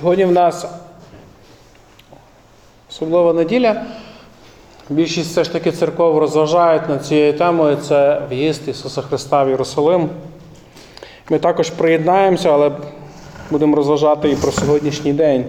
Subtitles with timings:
[0.00, 0.66] Сьогодні в нас
[2.90, 3.82] особлива неділя.
[4.90, 10.08] Більшість все ж таки церков розважають над цією темою це в'їзд Ісуса Христа в Єрусалим.
[11.30, 12.70] Ми також приєднаємося, але
[13.50, 15.44] будемо розважати і про сьогоднішній день,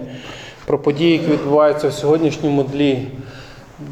[0.66, 3.08] про події, які відбуваються в сьогоднішньому длі.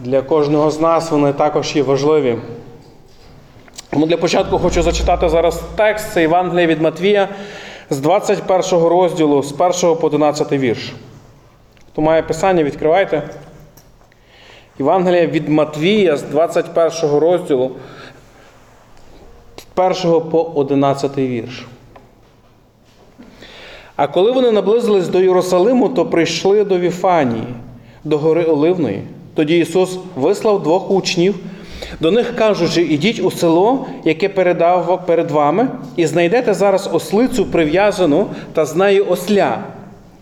[0.02, 2.38] Для кожного з нас вони також є важливі.
[3.90, 7.28] Тому для початку хочу зачитати зараз текст, це Євангелія від Матвія
[7.90, 10.92] з 21 розділу, з 1 по 11 вірш.
[11.92, 13.22] Хто має писання, відкривайте.
[14.78, 17.70] Євангелія від Матвія з 21 розділу,
[19.56, 21.66] з 1 по 11 вірш.
[23.96, 27.46] А коли вони наблизились до Єрусалиму, то прийшли до Віфанії,
[28.04, 29.02] до гори Оливної.
[29.34, 31.34] Тоді Ісус вислав двох учнів,
[32.00, 38.26] до них кажучи, ідіть у село, яке передав перед вами, і знайдете зараз ослицю прив'язану
[38.52, 39.58] та з нею осля.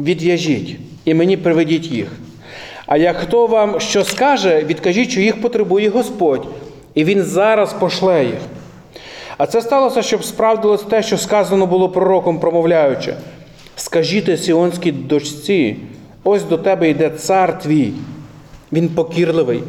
[0.01, 2.09] Від'яжіть, і мені приведіть їх.
[2.87, 6.47] А як хто вам що скаже, відкажіть, що їх потребує Господь,
[6.95, 8.41] і Він зараз пошле їх.
[9.39, 13.15] А це сталося, щоб справдилось те, що сказано було пророком, промовляючи:
[13.77, 15.77] Скажіть сіонській дочці,
[16.25, 17.93] ось до тебе йде цар твій,
[18.73, 19.63] він покірливий,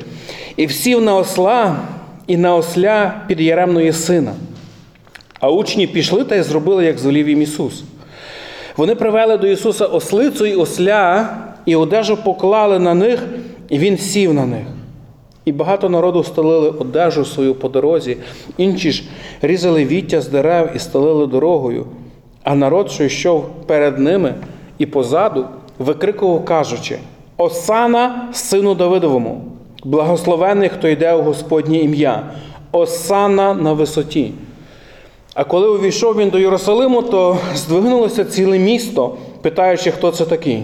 [0.58, 1.78] і всів на осла
[2.28, 4.34] і на осля під яремної сина.
[5.40, 7.84] А учні пішли та й зробили, як звелів їм Ісус.
[8.78, 13.24] Вони привели до Ісуса ослицю і осля, і одежу поклали на них,
[13.70, 14.66] і Він сів на них.
[15.46, 18.18] І багато народу стелили одежу свою по дорозі,
[18.58, 19.04] інші ж
[19.42, 21.86] різали віття з дерев і стелили дорогою.
[22.44, 24.36] А народ, що йшов перед ними
[24.78, 25.46] і позаду,
[25.80, 26.98] викрикував, кажучи:
[27.38, 29.42] Осана сину Давидовому,
[29.84, 32.24] благословений, хто йде у Господнє ім'я,
[32.72, 34.32] Осана на висоті.
[35.34, 40.64] А коли увійшов він до Єрусалиму, то здвигнулося ціле місто, питаючи, хто це такий.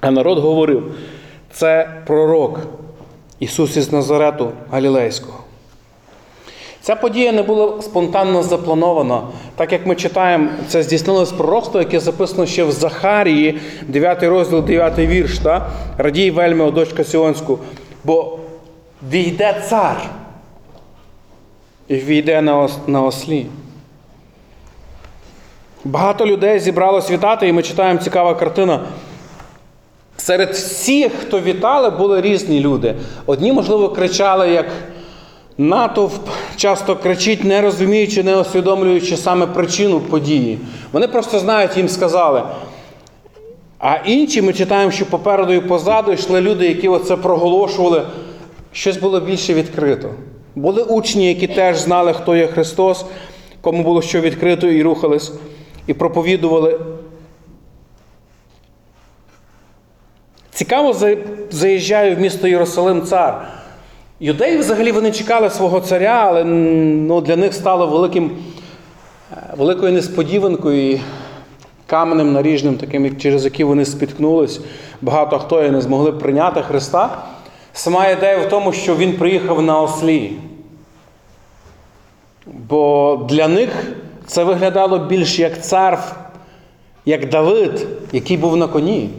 [0.00, 0.94] А народ говорив:
[1.52, 2.60] це пророк
[3.40, 5.38] Ісус із Назарету Галілейського.
[6.80, 9.22] Ця подія не була спонтанно запланована.
[9.56, 14.98] Так як ми читаємо, це здійснилось пророцтво, яке записано ще в Захарії, 9 розділ, 9
[14.98, 15.38] вірш.
[15.38, 15.70] Та?
[15.98, 17.58] Радій вельми, о дочка Сіонську,
[18.06, 18.38] бо
[19.10, 20.10] війде цар
[21.88, 23.46] і війде на, ос, на ослі.
[25.84, 28.80] Багато людей зібралось вітати, і ми читаємо цікава картина.
[30.16, 32.94] Серед всіх, хто вітали, були різні люди.
[33.26, 34.66] Одні, можливо, кричали, як
[35.58, 40.58] натовп часто кричить, не розуміючи, не усвідомлюючи саме причину події.
[40.92, 42.42] Вони просто знають, їм сказали.
[43.88, 48.02] А інші ми читаємо, що попереду і позаду йшли люди, які оце проголошували.
[48.72, 50.10] Щось було більше відкрито.
[50.54, 53.04] Були учні, які теж знали, хто є Христос,
[53.60, 55.32] кому було що відкрито, і рухались,
[55.86, 56.80] і проповідували.
[60.50, 60.96] Цікаво,
[61.50, 63.48] заїжджає в місто Єрусалим цар.
[64.20, 68.30] Юдеї взагалі вони чекали свого царя, але ну, для них стало великим,
[69.56, 71.00] великою несподіванкою
[71.86, 74.60] каменем наріжним, таким, через який вони спіткнулись.
[75.02, 77.22] Багато хто і не змогли прийняти Христа.
[77.72, 80.32] Сама ідея в тому, що він приїхав на ослі.
[82.46, 83.70] Бо для них
[84.26, 86.16] це виглядало більш як цар,
[87.04, 89.10] як Давид, який був на коні.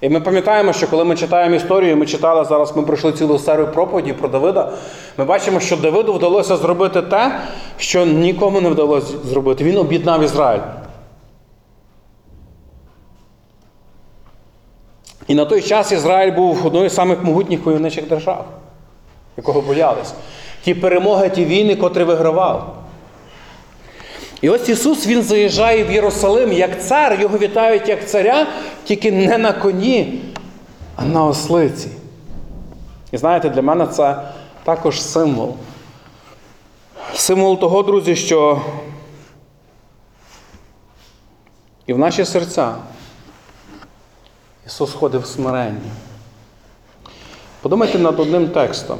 [0.00, 3.66] І ми пам'ятаємо, що коли ми читаємо історію, ми читали зараз, ми пройшли цілу серію
[3.66, 4.72] проповіді про Давида.
[5.18, 7.40] Ми бачимо, що Давиду вдалося зробити те,
[7.78, 9.64] що нікому не вдалося зробити.
[9.64, 10.60] Він об'єднав Ізраїль.
[15.28, 18.46] І на той час Ізраїль був одною з самих могутніх войовничих держав,
[19.36, 20.14] якого боялись.
[20.64, 22.76] Ті перемоги, ті війни, котрі вигравав.
[24.40, 28.46] І ось Ісус Він заїжджає в Єрусалим як цар, його вітають як царя,
[28.84, 30.20] тільки не на коні,
[30.96, 31.88] а на ослиці.
[33.12, 34.22] І знаєте, для мене це
[34.64, 35.54] також символ.
[37.14, 38.60] Символ того, друзі, що
[41.86, 42.74] і в наші серця
[44.68, 45.90] Ісус ходив в смиренні.
[47.62, 48.98] Подумайте над одним текстом.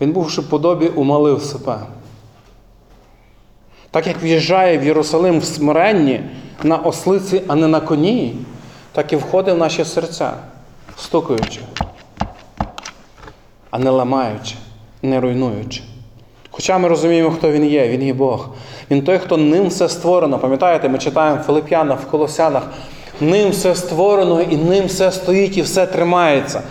[0.00, 1.78] Він, бувши в подобі, умалив себе.
[3.90, 6.20] Так як в'їжджає в Єрусалим в смиренні
[6.62, 8.36] на ослиці, а не на коні,
[8.92, 10.32] так і входить в наші серця,
[10.98, 11.60] стукаючи,
[13.70, 14.54] а не ламаючи,
[15.02, 15.82] не руйнуючи.
[16.50, 18.48] Хоча ми розуміємо, хто він є, він є Бог.
[18.90, 20.38] Він той, хто ним все створено.
[20.38, 22.62] Пам'ятаєте, ми читаємо в Филип'янах, в Колосянах,
[23.20, 26.62] ним все створено і ним все стоїть і все тримається.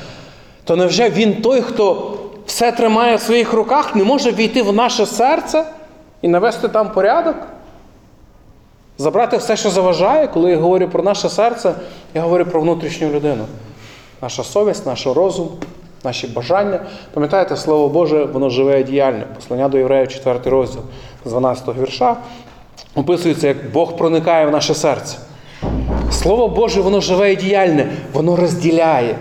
[0.64, 5.06] То невже він той, хто все тримає в своїх руках, не може війти в наше
[5.06, 5.66] серце?
[6.26, 7.36] і навести там порядок?
[8.98, 11.74] Забрати все, що заважає, коли я говорю про наше серце,
[12.14, 13.46] я говорю про внутрішню людину.
[14.22, 15.50] Наша совість, наш розум,
[16.04, 16.80] наші бажання.
[17.14, 19.24] Пам'ятаєте, Слово Боже, воно живе і діяльне.
[19.36, 20.82] Послання до євреїв, 4 розділ
[21.26, 22.16] з 12 вірша,
[22.96, 25.18] описується, як Бог проникає в наше серце.
[26.12, 29.18] Слово Боже, воно живе і діяльне, воно розділяє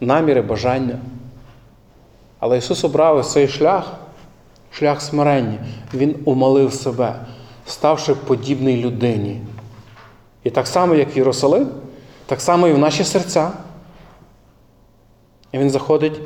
[0.00, 0.98] наміри, бажання.
[2.38, 3.92] Але Ісус обрав ось цей шлях,
[4.70, 5.58] шлях смирення.
[5.94, 7.14] Він умолив себе,
[7.66, 9.40] ставши подібний людині.
[10.44, 11.68] І так само, як Єрусалим,
[12.26, 13.50] так само і в наші серця.
[15.52, 16.20] І він заходить,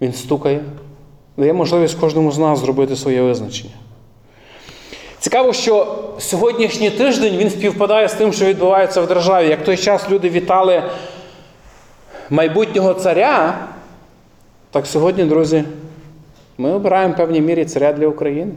[0.00, 0.64] він стукає,
[1.36, 3.74] дає можливість кожному з нас зробити своє визначення.
[5.20, 9.48] Цікаво, що сьогоднішній тиждень він співпадає з тим, що відбувається в державі.
[9.48, 10.82] Як в той час люди вітали
[12.30, 13.58] майбутнього царя,
[14.70, 15.64] так сьогодні, друзі,
[16.58, 18.52] ми обираємо в певній мірі царя для України.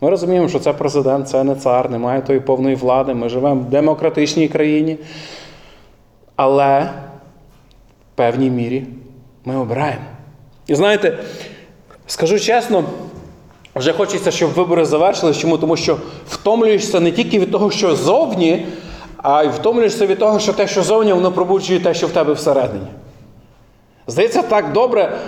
[0.00, 3.14] Ми розуміємо, що це президент, це не цар, немає тої повної влади.
[3.14, 4.98] Ми живемо в демократичній країні.
[6.36, 8.84] Але в певній мірі
[9.44, 10.04] ми обираємо.
[10.66, 11.18] І знаєте,
[12.06, 12.84] скажу чесно,
[13.74, 15.38] вже хочеться, щоб вибори завершились.
[15.38, 15.58] Чому?
[15.58, 15.96] Тому що
[16.28, 18.66] втомлюєшся не тільки від того, що зовні,
[19.16, 22.32] а й втомлюєшся від того, що те, що зовні, воно пробуджує те, що в тебе
[22.32, 22.86] всередині.
[24.06, 25.18] Здається, так добре.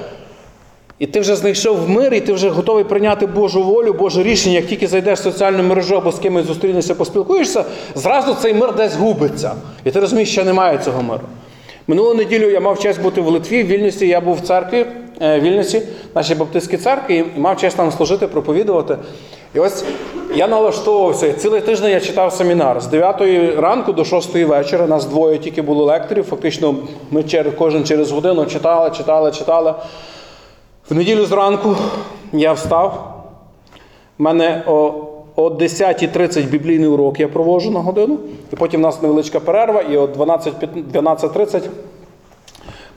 [0.98, 4.54] І ти вже знайшов мир, і ти вже готовий прийняти Божу волю, Боже рішення.
[4.54, 7.64] Як тільки зайдеш в соціальну мережу або з кимось зустрінешся, поспілкуєшся,
[7.94, 9.54] зразу цей мир десь губиться.
[9.84, 11.22] І ти розумієш, що немає цього миру.
[11.86, 14.08] Минулу неділю я мав честь бути в Литві, в Вільнюсі.
[14.08, 14.86] Я був в церкві
[15.20, 15.82] е, в Вільнюсі,
[16.14, 18.96] нашій баптистській церкві, і мав честь там служити, проповідувати.
[19.54, 19.84] І ось
[20.34, 21.32] я налаштовувався.
[21.32, 23.20] Цілий тиждень я читав семінар з 9
[23.58, 24.86] ранку до 6 вечора.
[24.86, 26.24] Нас двоє тільки було лекторів.
[26.24, 26.74] Фактично,
[27.10, 27.24] ми
[27.58, 29.74] кожен через годину читали, читали, читали.
[30.90, 31.76] В неділю зранку
[32.32, 33.14] я встав.
[34.18, 34.92] У мене о,
[35.36, 38.18] о 10.30 біблійний урок я проводжу на годину,
[38.52, 40.54] і потім у нас невеличка перерва, і о 12
[40.92, 41.60] 12.30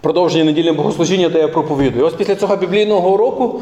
[0.02, 2.06] продовження недільного богослужіння, де я проповідую.
[2.06, 3.62] І ось після цього біблійного уроку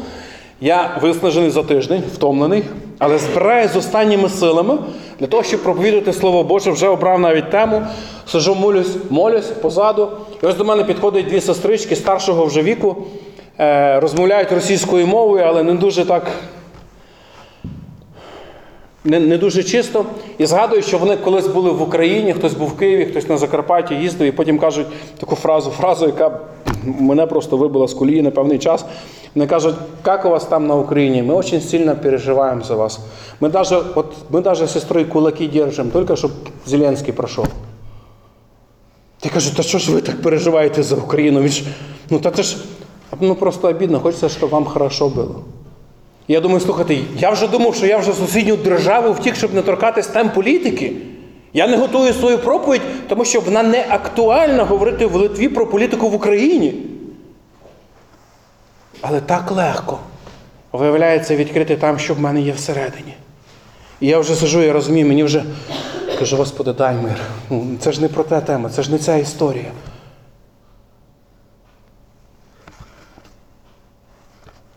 [0.60, 2.62] я виснажений за тиждень, втомлений,
[2.98, 4.78] але збираюсь з останніми силами
[5.20, 7.82] для того, щоб проповідувати Слово Боже, вже обрав навіть тему.
[8.26, 10.08] Сижу, молюсь, молюсь позаду.
[10.42, 12.96] І ось до мене підходять дві сестрички старшого вже віку,
[13.58, 16.26] е, розмовляють російською мовою, але не дуже так.
[19.06, 20.04] Не, не дуже чисто.
[20.38, 23.94] І згадую, що вони колись були в Україні, хтось був в Києві, хтось на Закарпатті
[23.94, 24.86] їздив, і потім кажуть
[25.18, 26.40] таку фразу, фразу, яка
[26.84, 28.84] мене просто вибила з колії на певний час.
[29.34, 29.74] Вони кажуть,
[30.06, 31.22] як у вас там на Україні?
[31.22, 33.00] Ми дуже сильно переживаємо за вас.
[33.40, 36.30] Ми даже, от, ми з сестрою кулаки держимо, тільки щоб
[36.66, 37.46] Зеленський пройшов.
[39.24, 41.40] Я кажу, та що ж ви так переживаєте за Україну?
[41.40, 41.64] Він ж,
[42.10, 42.56] ну та це ж
[43.20, 45.42] ну, просто обідно, хочеться, щоб вам хорошо було.
[46.28, 50.06] Я думаю, слухайте, я вже думав, що я вже сусідню державу втік, щоб не торкатись
[50.06, 50.92] тем політики.
[51.52, 56.08] Я не готую свою проповідь, тому що вона не актуальна говорити в Литві про політику
[56.08, 56.74] в Україні.
[59.00, 59.98] Але так легко
[60.72, 63.14] виявляється відкрити там, що в мене є всередині.
[64.00, 65.44] І я вже сижу, я розумію, мені вже
[66.18, 67.20] кажу, Господи, дай мир.
[67.50, 69.70] Ну, Це ж не про те тема, це ж не ця історія.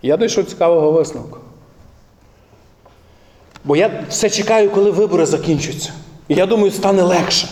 [0.02, 1.38] Я дійшов цікавого висновку.
[3.64, 5.94] Бо я все чекаю, коли вибори закінчаться.
[6.28, 7.48] І я думаю, стане легше.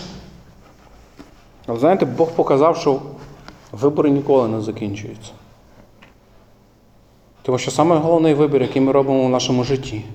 [1.68, 3.02] Але знаєте, Бог показав, що
[3.72, 5.32] вибори ніколи не закінчуються.
[7.42, 10.06] Тому що саме головний вибір, який ми робимо в нашому житті,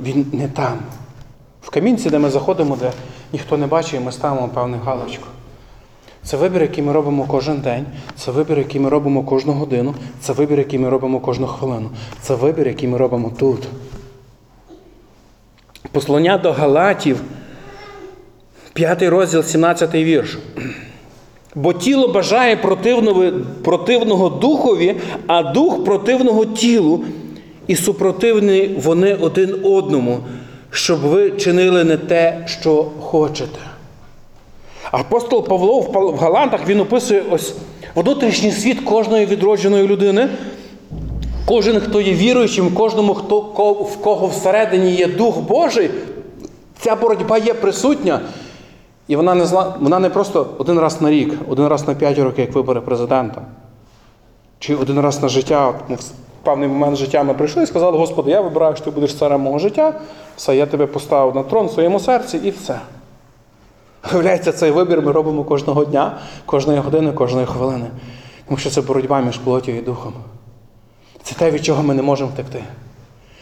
[0.00, 0.78] він не там.
[1.62, 2.92] В камінці, де ми заходимо, де
[3.32, 5.26] ніхто не бачить, і ми ставимо певну галочку.
[6.24, 7.86] Це вибір, який ми робимо кожен день,
[8.16, 11.90] це вибір, який ми робимо кожну годину, це вибір, який ми робимо кожну хвилину.
[12.20, 13.58] Це вибір, який ми робимо тут.
[15.92, 17.20] Послання до Галатів,
[18.72, 20.38] 5 розділ, 17 вірш.
[21.54, 22.56] Бо тіло бажає
[23.62, 27.04] противного, духові, а дух противного тілу,
[27.66, 30.18] і супротивні вони один одному,
[30.70, 33.58] щоб ви чинили не те, що хочете.
[34.92, 35.80] Апостол Павло
[36.12, 37.54] в Галантах він описує ось
[37.94, 40.28] внутрішній світ кожної відродженої людини.
[41.46, 43.40] Кожен, хто є віруючим, кожному, хто,
[43.80, 45.90] в кого всередині є Дух Божий,
[46.78, 48.20] ця боротьба є присутня.
[49.08, 49.74] І вона не зла...
[49.80, 53.42] вона не просто один раз на рік, один раз на п'ять років, як вибори президента.
[54.58, 55.74] Чи один раз на життя.
[55.88, 59.14] Ну, в певний момент життя ми прийшли і сказали, Господи, я вибираю, що ти будеш
[59.14, 60.00] царем мого життя,
[60.36, 62.80] все, я тебе поставив на трон в своєму серці і все.
[64.10, 67.86] Виявляється, цей вибір ми робимо кожного дня, кожної години, кожної хвилини.
[68.48, 70.14] Тому що це боротьба між плоттю і духом.
[71.22, 72.64] Це те, від чого ми не можемо втекти.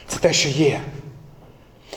[0.06, 0.80] Це те, що є.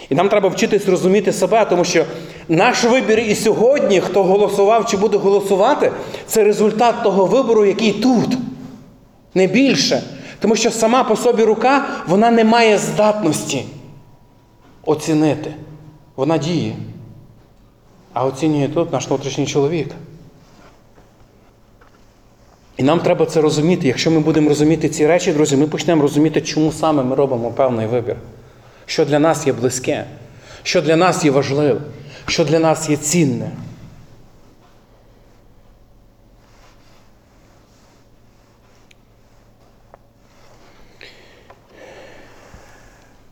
[0.09, 2.05] І нам треба вчитись розуміти себе, тому що
[2.49, 5.91] наш вибір і сьогодні, хто голосував чи буде голосувати,
[6.25, 8.37] це результат того вибору, який тут.
[9.33, 10.03] Не більше.
[10.39, 13.65] Тому що сама по собі рука, вона не має здатності
[14.85, 15.53] оцінити.
[16.15, 16.75] Вона діє.
[18.13, 19.89] А оцінює тут наш внутрішній чоловік.
[22.77, 23.87] І нам треба це розуміти.
[23.87, 27.87] Якщо ми будемо розуміти ці речі, друзі, ми почнемо розуміти, чому саме ми робимо певний
[27.87, 28.15] вибір.
[28.85, 30.05] Що для нас є близьке,
[30.63, 31.81] що для нас є важливе,
[32.25, 33.51] що для нас є цінне.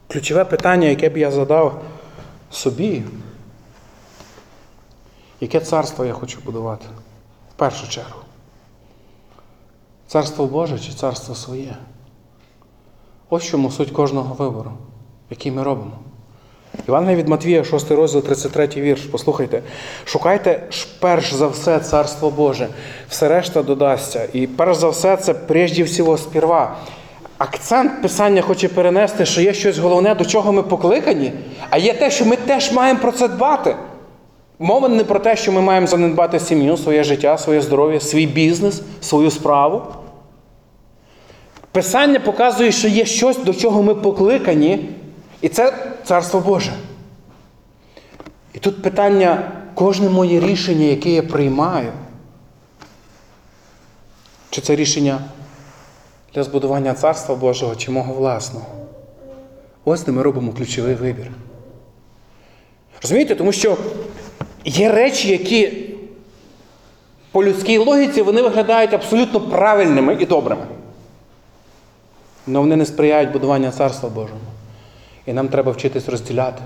[0.07, 1.81] Ключове питання, яке б я задав
[2.51, 3.03] собі,
[5.41, 6.85] яке царство я хочу будувати
[7.51, 8.19] в першу чергу.
[10.07, 11.75] Царство Боже чи царство своє?
[13.29, 14.71] Ось чому суть кожного вибору,
[15.29, 15.91] який ми робимо.
[16.87, 19.01] Івангелія від Матвія, 6 розділ, 33 вірш.
[19.01, 19.61] Послухайте.
[20.05, 20.67] Шукайте
[20.99, 22.67] перш за все царство Боже,
[23.09, 24.27] все решта додасться.
[24.33, 26.77] І перш за все, це прежде всього сперва.
[27.37, 31.33] Акцент Писання хоче перенести, що є щось головне, до чого ми покликані,
[31.69, 33.75] а є те, що ми теж маємо про це дбати.
[34.61, 38.81] Мова не про те, що ми маємо занедбати сім'ю, своє життя, своє здоров'я, свій бізнес,
[39.01, 39.81] свою справу.
[41.71, 44.89] Писання показує, що є щось, до чого ми покликані,
[45.41, 46.73] і це Царство Боже.
[48.53, 51.91] І тут питання, кожне моє рішення, яке я приймаю,
[54.49, 55.19] чи це рішення
[56.33, 58.65] для збудування Царства Божого, чи мого власного.
[59.85, 61.31] Ось де ми робимо ключовий вибір.
[63.01, 63.35] Розумієте?
[63.35, 63.77] Тому що
[64.65, 65.71] є речі, які
[67.31, 70.65] по людській логіці вони виглядають абсолютно правильними і добрими.
[72.47, 74.39] Але вони не сприяють будуванню Царства Божого.
[75.25, 76.61] І нам треба вчитись розділяти.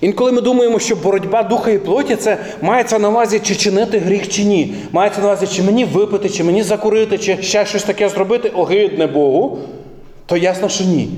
[0.00, 4.28] Інколи ми думаємо, що боротьба духа і плоті це мається на увазі, чи чинити гріх,
[4.28, 4.74] чи ні.
[4.92, 9.06] Мається на увазі, чи мені випити, чи мені закурити, чи ще щось таке зробити, огидне
[9.06, 9.58] Богу,
[10.26, 11.08] то ясно, що ні.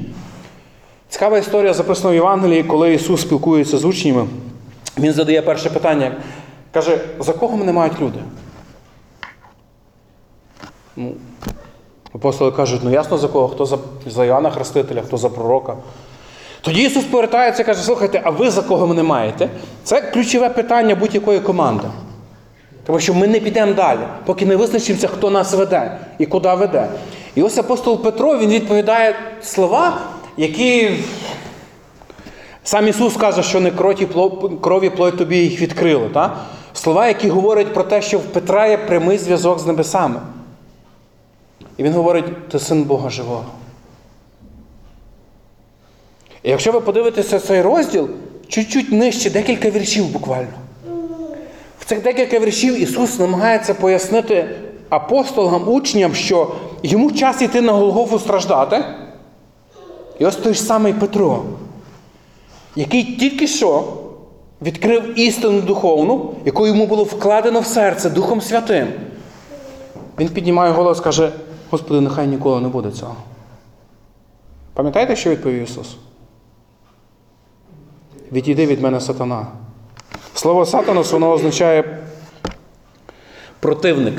[1.08, 4.26] Цікава історія записана в Євангелії, коли Ісус спілкується з учнями.
[4.99, 6.12] Він задає перше питання.
[6.73, 8.19] Каже, за кого мене мають люди?
[10.97, 11.12] Ну,
[12.15, 15.76] Апостоли кажуть, ну ясно за кого, хто за, за Іоанна Хрестителя, хто за пророка.
[16.61, 19.49] Тоді Ісус повертається і каже, слухайте, а ви за кого мене маєте?
[19.85, 21.85] Це ключове питання будь-якої команди.
[22.87, 26.88] Тому що ми не підемо далі, поки не визначимося, хто нас веде і куди веде.
[27.35, 29.99] І ось апостол Петро він відповідає слова,
[30.37, 30.91] які
[32.66, 33.70] сам Ісус каже, що не
[34.61, 36.08] крові, плоть тобі їх відкрили.
[36.08, 36.37] Та?
[36.73, 40.20] Слова, які говорять про те, що в Петра є прямий зв'язок з небесами.
[41.76, 43.44] І він говорить, ти син Бога живого.
[46.42, 48.08] І якщо ви подивитеся цей розділ,
[48.49, 50.54] чуть-чуть нижче, декілька віршів буквально.
[51.80, 54.49] В цих декілька віршів Ісус намагається пояснити
[54.88, 58.85] апостолам, учням, що йому час йти на Голгофу страждати.
[60.18, 61.42] І ось той ж самий Петро,
[62.76, 63.85] який тільки що
[64.62, 68.88] відкрив істину духовну, яку йому було вкладено в серце Духом Святим.
[70.18, 71.33] Він піднімає голос і каже,
[71.71, 73.16] Господи, нехай ніколи не буде цього.
[74.75, 75.97] Пам'ятаєте, що відповів Ісус?
[78.33, 79.47] Відійди від мене сатана.
[80.35, 81.99] Слово сатанос, воно означає
[83.61, 84.14] противник.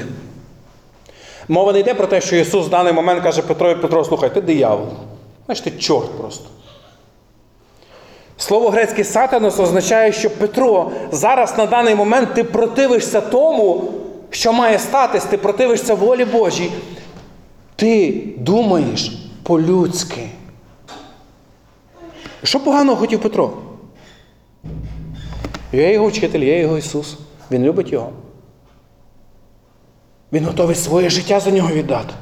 [1.47, 4.41] Мова не йде про те, що Ісус в даний момент каже Петро, Петро, слухай, ти
[4.41, 4.87] диявол.
[5.45, 6.49] Знаєш, ти чорт просто.
[8.37, 13.93] Слово грецьке сатанос означає, що Петро, зараз на даний момент ти противишся тому,
[14.29, 16.71] що має статись, ти противишся волі Божій.
[17.75, 19.11] Ти думаєш
[19.43, 20.29] по-людськи.
[22.43, 23.53] Що поганого хотів Петро?
[25.71, 27.17] Я його вчитель, я його Ісус.
[27.51, 28.09] Він любить його.
[30.33, 32.13] Він готовий своє життя за нього віддати.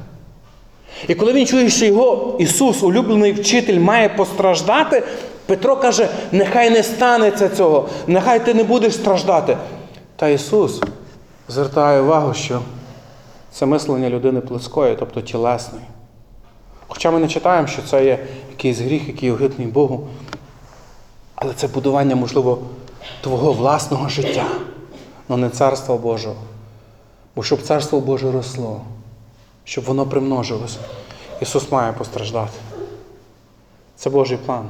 [1.08, 5.04] І коли він чує, що його Ісус, улюблений вчитель, має постраждати,
[5.46, 9.58] Петро каже, нехай не станеться цього, нехай ти не будеш страждати.
[10.16, 10.82] Та Ісус
[11.48, 12.62] звертає увагу, що
[13.52, 15.86] це мислення людини плоскої, тобто тілесної.
[16.88, 20.08] Хоча ми не читаємо, що це є якийсь гріх, який огидний Богу.
[21.36, 22.60] Але це будування, можливо,
[23.22, 24.46] твого власного життя,
[25.28, 26.42] але не царства Божого.
[27.36, 28.82] Бо щоб царство Боже росло,
[29.64, 30.80] щоб воно примножилося,
[31.42, 32.60] Ісус має постраждати.
[33.96, 34.70] Це Божий план.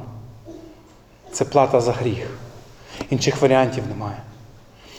[1.36, 2.26] Це плата за гріх.
[3.10, 4.16] Інших варіантів немає.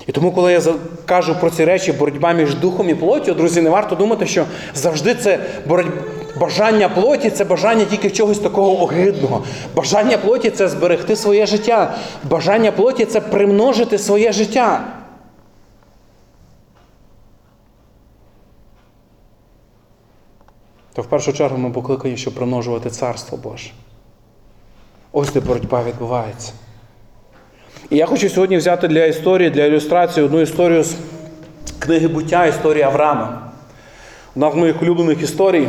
[0.08, 0.62] І тому, коли я
[1.06, 5.16] кажу про ці речі, боротьба між духом і плоттю, друзі, не варто думати, що завжди
[5.16, 6.02] це боротьба.
[6.40, 9.44] Бажання плоті це бажання тільки чогось такого огидного.
[9.76, 11.96] Бажання плоті це зберегти своє життя.
[12.24, 14.88] Бажання плоті це примножити своє життя.
[20.94, 23.70] То в першу чергу ми покликані, щоб примножувати Царство Боже.
[25.20, 26.52] Ось де боротьба відбувається.
[27.90, 30.96] І я хочу сьогодні взяти для історії, для ілюстрації одну історію з
[31.80, 33.52] книги буття історії Авраама.
[34.36, 35.68] Одна з моїх улюблених історій.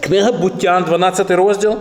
[0.00, 1.76] Книга буття, 12 розділ.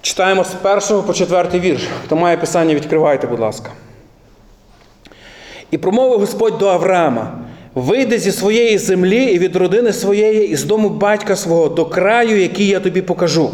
[0.00, 1.82] Читаємо з першого по четвертий вірш.
[2.04, 3.70] Хто має писання, відкривайте, будь ласка.
[5.70, 7.38] І промовив Господь до Авраама:
[7.74, 12.40] вийди зі своєї землі і від родини своєї, і з дому батька свого до краю,
[12.40, 13.50] який я тобі покажу.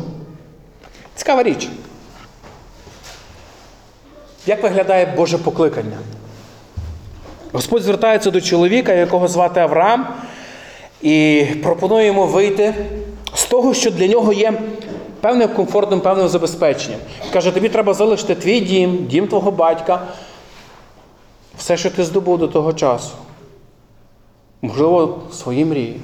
[1.18, 1.68] Цікава річ.
[4.46, 5.98] Як виглядає Боже покликання?
[7.52, 10.14] Господь звертається до чоловіка, якого звати Авраам,
[11.02, 12.74] і пропонує йому вийти
[13.34, 14.62] з того, що для нього є
[15.20, 17.00] певним комфортним, певним забезпеченням.
[17.32, 20.02] Каже, тобі треба залишити твій дім, дім твого батька,
[21.56, 23.14] все, що ти здобув до того часу.
[24.62, 26.00] Можливо, свої мрії.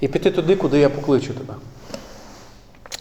[0.00, 1.54] І піти туди, куди я покличу тебе.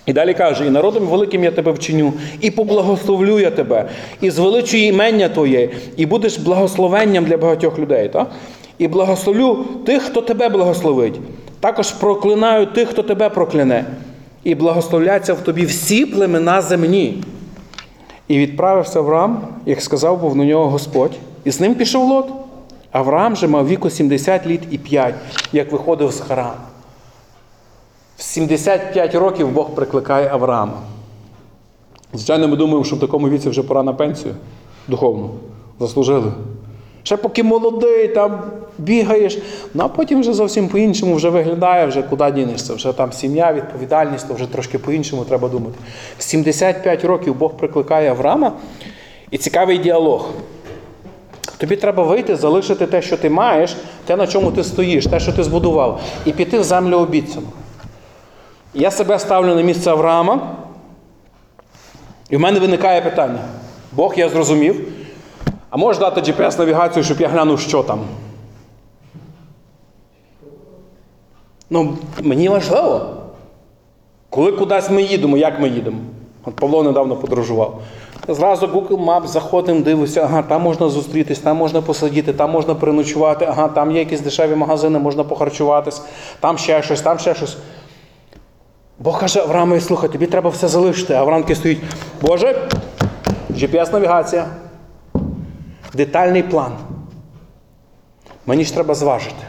[0.06, 3.90] І далі каже: і народом великим я тебе вчиню, і поблагословлю я тебе,
[4.22, 8.10] і звеличую імення Твоє, і будеш благословенням для багатьох людей.
[8.10, 8.32] Так?
[8.78, 11.20] І благословлю тих, хто тебе благословить.
[11.60, 13.86] Також проклинаю тих, хто тебе прокляне,
[14.44, 17.24] і благословляться в тобі всі племена земні.
[18.28, 22.30] І відправився Авраам, як сказав був на нього Господь, і з ним пішов Лот.
[22.92, 25.16] Авраам же мав віку 70 літ і 5,
[25.54, 26.75] як виходив з Харана.
[28.18, 30.82] В 75 років Бог прикликає Авраама.
[32.14, 34.34] Звичайно, ми думаємо, що в такому віці вже пора на пенсію
[34.88, 35.30] духовну.
[35.80, 36.32] Заслужили.
[37.04, 38.42] Ще поки молодий, там
[38.78, 39.38] бігаєш,
[39.74, 42.74] ну а потім вже зовсім по-іншому вже виглядає, вже куди дінешся.
[42.74, 45.76] Вже там сім'я, відповідальність, то вже трошки по-іншому треба думати.
[46.18, 48.52] В 75 років Бог прикликає Авраама,
[49.32, 50.30] і цікавий діалог.
[51.58, 55.34] Тобі треба вийти, залишити те, що ти маєш, те, на чому ти стоїш, те, що
[55.34, 57.48] ти збудував, і піти в землю обіцяну.
[58.78, 60.56] Я себе ставлю на місце Авраама,
[62.30, 63.40] і в мене виникає питання.
[63.92, 64.88] Бог я зрозумів.
[65.70, 68.00] А можеш дати GPS-навігацію, щоб я глянув, що там?
[71.70, 73.06] Ну, мені важливо.
[74.30, 75.98] Коли кудись ми їдемо, як ми їдемо?
[76.46, 77.82] От Павло недавно подорожував.
[78.28, 83.46] Зразу Google Maps заходимо, дивимося, ага, там можна зустрітись, там можна посидіти, там можна переночувати,
[83.46, 86.02] ага, там є якісь дешеві магазини, можна похарчуватись,
[86.40, 87.58] там ще щось, там ще щось.
[89.00, 91.14] Бог каже Авраамові, слухай, тобі треба все залишити.
[91.14, 91.82] А Авраам такий стоїть,
[92.22, 92.70] Боже,
[93.52, 94.46] GPS-навігація,
[95.94, 96.72] детальний план.
[98.46, 99.46] Мені ж треба зважити.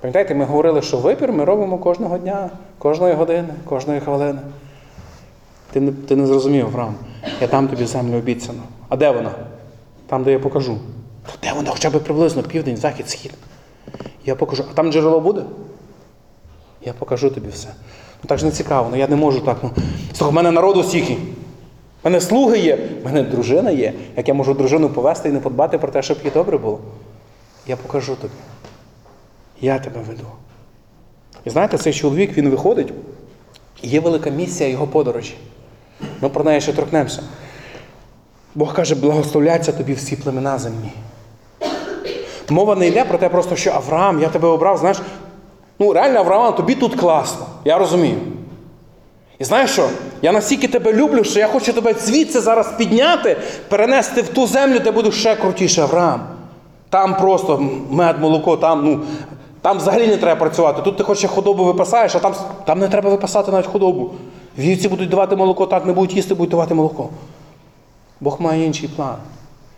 [0.00, 4.40] Пам'ятаєте, ми говорили, що вибір ми робимо кожного дня, кожної години, кожної хвилини.
[5.72, 6.94] Ти не, ти не зрозумів, Авраам.
[7.40, 8.62] Я дам тобі землю обіцяну.
[8.88, 9.30] А де вона?
[10.06, 10.78] Там, де я покажу.
[11.26, 13.34] То де вона хоча б приблизно південь, захід, схід.
[14.24, 14.64] Я покажу.
[14.70, 15.42] А там джерело буде?
[16.82, 17.68] Я покажу тобі все.
[18.22, 19.56] Ну так ж не цікаво, ну я не можу так.
[19.62, 19.70] Ну.
[20.12, 21.14] Слухай, в мене народу стільки.
[22.02, 23.92] В мене слуги є, в мене дружина є.
[24.16, 26.78] Як я можу дружину повести і не подбати про те, щоб їй добре було?
[27.66, 28.32] Я покажу тобі.
[29.60, 30.26] Я тебе веду.
[31.44, 32.92] І знаєте, цей чоловік він виходить,
[33.82, 35.34] є велика місія його подорожі.
[36.20, 37.22] Ми про неї ще торкнемося.
[38.54, 40.92] Бог каже, благословляться тобі всі племена земні.
[42.48, 45.00] Мова не йде про те, просто що Авраам, я тебе обрав, знаєш,
[45.78, 47.46] ну реально, Авраам, тобі тут класно.
[47.64, 48.16] Я розумію.
[49.38, 49.88] І знаєш що?
[50.22, 53.36] Я настільки тебе люблю, що я хочу тебе звідси зараз підняти,
[53.68, 56.20] перенести в ту землю, де будеш ще крутіше, Авраам.
[56.90, 59.00] Там просто мед, молоко, там, ну,
[59.62, 60.82] там взагалі не треба працювати.
[60.82, 64.10] Тут ти хоч ще худобу випасаєш, а там, там не треба випасати навіть худобу.
[64.58, 67.08] Вівці будуть давати молоко, так не будуть їсти, будуть давати молоко.
[68.20, 69.16] Бог має інший план.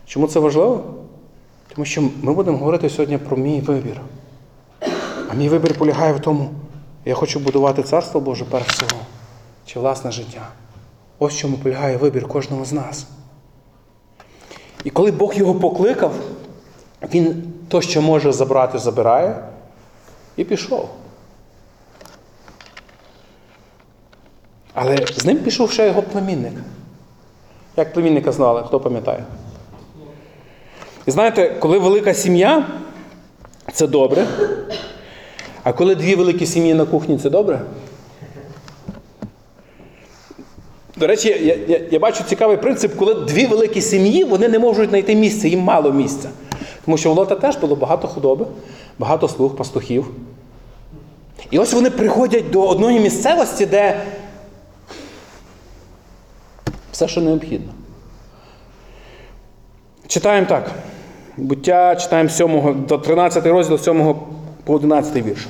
[0.07, 0.81] Чому це важливо?
[1.75, 4.01] Тому що ми будемо говорити сьогодні про мій вибір.
[5.31, 6.51] А мій вибір полягає в тому,
[7.05, 9.03] я хочу будувати царство Боже перш всього,
[9.67, 10.49] чи власне життя.
[11.19, 13.07] Ось чому полягає вибір кожного з нас.
[14.85, 16.15] І коли Бог його покликав,
[17.15, 19.45] він то, що може забрати, забирає,
[20.37, 20.89] і пішов.
[24.75, 26.53] Але з ним пішов ще його племінник.
[27.77, 29.25] Як племінника знали, хто пам'ятає?
[31.07, 32.67] І знаєте, коли велика сім'я,
[33.73, 34.27] це добре.
[35.65, 37.61] А коли дві великі сім'ї на кухні, це добре?
[40.97, 44.89] До речі, я, я, я бачу цікавий принцип, коли дві великі сім'ї вони не можуть
[44.89, 46.29] знайти місця, їм мало місця.
[46.85, 48.47] Тому що в Лота теж було багато худоби,
[48.99, 50.07] багато слуг, пастухів.
[51.51, 54.01] І ось вони приходять до одної місцевості, де
[56.93, 57.73] все, що необхідно.
[60.07, 60.71] Читаємо так.
[61.37, 64.15] Буття читаємо 7 до 13 розділ 7
[64.65, 65.47] по 11 вірш.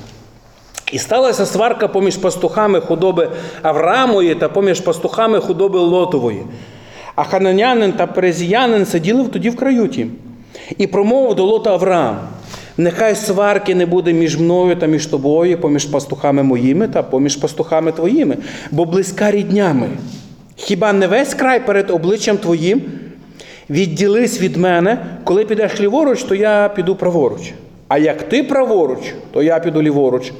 [0.91, 3.29] І сталася сварка поміж пастухами худоби
[3.61, 6.41] Авраамої та поміж пастухами худоби Лотової.
[7.15, 10.07] А хананянин та перезіянин сиділи тоді в краюті.
[10.77, 12.19] І промовив до Лота Авраам:
[12.77, 17.91] Нехай сварки не буде між мною та між тобою, поміж пастухами моїми та поміж пастухами
[17.91, 18.37] твоїми,
[18.71, 19.89] бо близька ріднями.
[20.55, 22.81] Хіба не весь край перед обличчям твоїм?
[23.69, 27.53] Відділись від мене, коли підеш ліворуч, то я піду праворуч.
[27.93, 30.33] А як ти праворуч, то я піду ліворуч.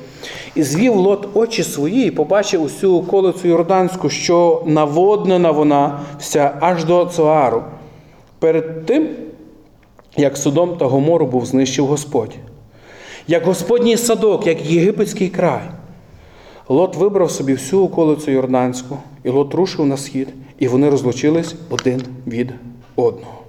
[0.55, 6.83] І звів лот очі свої і побачив усю околицю Йорданську, що наводнена вона вся аж
[6.83, 7.63] до Цоару.
[8.39, 9.09] Перед тим,
[10.17, 12.35] як Содом та Гомору був знищив Господь.
[13.27, 15.63] Як Господній садок, як єгипетський край.
[16.69, 20.27] Лот вибрав собі всю околицю Йорданську, і Лот рушив на схід,
[20.59, 22.53] і вони розлучились один від
[22.95, 23.43] одного.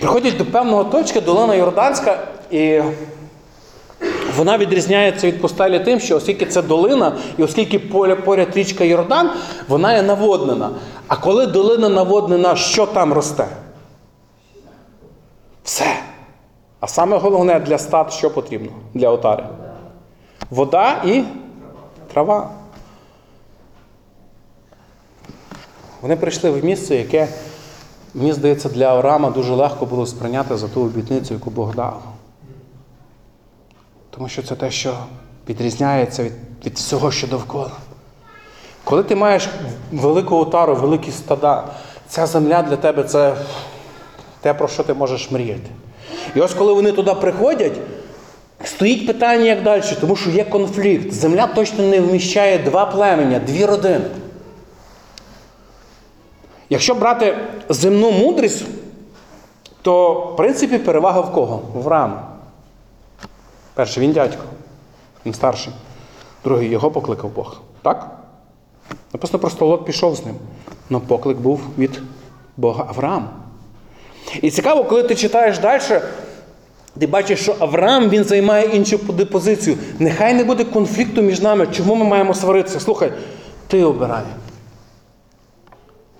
[0.00, 2.18] Приходять до певного точки долина Йорданська,
[2.50, 2.82] і
[4.36, 9.30] вона відрізняється від пустелі тим, що оскільки це долина, і оскільки поряд, поряд річка Йордан,
[9.68, 10.70] вона є наводнена.
[11.08, 13.46] А коли долина наводнена, що там росте?
[15.64, 15.96] Все.
[16.80, 19.44] А саме головне для стад, що потрібно для отари?
[20.50, 21.24] Вода і
[22.12, 22.50] трава.
[26.02, 27.28] Вони прийшли в місце, яке,
[28.14, 32.02] мені здається, для Авраама дуже легко було сприйняти за ту обітницю, яку Бог дав.
[34.16, 34.94] Тому що це те, що
[35.48, 36.32] відрізняється від,
[36.66, 37.70] від всього, що довкола.
[38.84, 39.48] Коли ти маєш
[39.92, 41.64] велику отару, великі стада,
[42.08, 43.36] ця земля для тебе це
[44.40, 45.70] те, про що ти можеш мріяти.
[46.34, 47.72] І ось коли вони туди приходять,
[48.64, 51.12] стоїть питання, як далі, тому що є конфлікт.
[51.12, 54.04] Земля точно не вміщає два племення, дві родини.
[56.70, 58.64] Якщо брати земну мудрість,
[59.82, 61.62] то, в принципі, перевага в кого?
[61.74, 62.25] В Авраама.
[63.76, 64.42] Перший він дядько,
[65.26, 65.72] він старший.
[66.44, 67.56] Другий його покликав Бог.
[67.82, 68.10] Так?
[69.12, 70.34] Написано, просто Лот пішов з ним.
[70.90, 72.02] Але поклик був від
[72.56, 73.28] Бога Авраама.
[74.42, 76.00] І цікаво, коли ти читаєш далі,
[76.98, 79.76] ти бачиш, що Авраам він займає іншу позицію.
[79.98, 81.66] Нехай не буде конфлікту між нами.
[81.66, 82.80] Чому ми маємо сваритися?
[82.80, 83.12] Слухай,
[83.66, 84.24] ти обирай.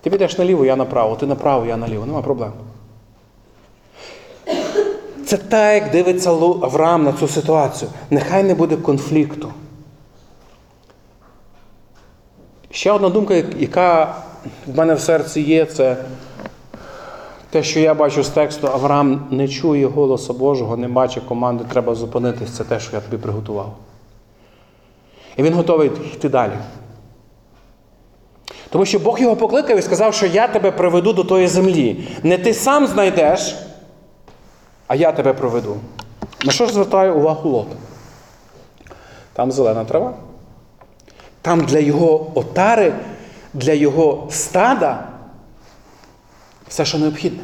[0.00, 2.06] Ти підеш наліво, я направо, ти направо, я наліво.
[2.06, 2.52] Нема проблем.
[5.26, 7.90] Це так, як дивиться Авраам на цю ситуацію.
[8.10, 9.52] Нехай не буде конфлікту.
[12.70, 14.16] Ще одна думка, яка
[14.66, 15.96] в мене в серці є, це
[17.50, 21.94] те, що я бачу з тексту, Авраам не чує голоса Божого, не бачить команди, треба
[21.94, 23.76] зупинитись, це те, що я тобі приготував.
[25.36, 26.52] І він готовий йти далі.
[28.70, 32.08] Тому що Бог його покликав і сказав, що я тебе приведу до тої землі.
[32.22, 33.56] Не ти сам знайдеш,
[34.86, 35.76] а я тебе проведу.
[36.44, 37.68] На що ж звертає увагу Лот?
[39.32, 40.14] Там зелена трава.
[41.42, 42.94] Там для його отари,
[43.54, 45.08] для його стада
[46.68, 47.42] все, що необхідне.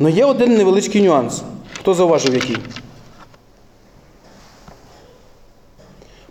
[0.00, 1.42] Але є один невеличкий нюанс.
[1.74, 2.58] Хто зауважив який?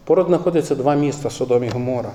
[0.03, 2.11] Поряд знаходяться два міста Содом і Гомора.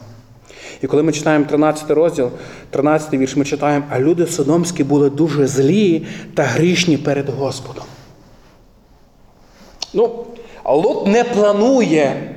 [0.83, 2.31] І коли ми читаємо 13 розділ,
[2.71, 7.85] 13 вірш, ми читаємо, а люди Содомські були дуже злі та грішні перед Господом.
[9.95, 10.25] Ну,
[10.65, 12.35] Лот не планує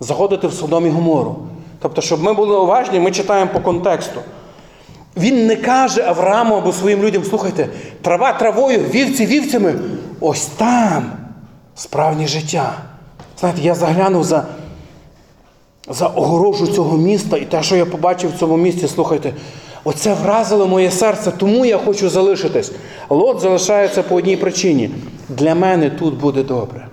[0.00, 1.36] заходити в Содом і Гомору.
[1.78, 4.20] Тобто, щоб ми були уважні, ми читаємо по контексту.
[5.16, 7.68] Він не каже Аврааму або своїм людям, слухайте,
[8.02, 9.74] трава травою, вівці вівцями,
[10.20, 11.12] ось там
[11.74, 12.72] справжнє життя.
[13.40, 14.44] Знаєте, я заглянув за
[15.88, 19.34] за огорожу цього міста, і те, що я побачив в цьому місті, слухайте,
[19.84, 22.72] оце вразило моє серце, тому я хочу залишитись.
[23.08, 24.90] Лот залишається по одній причині.
[25.28, 26.88] Для мене тут буде добре.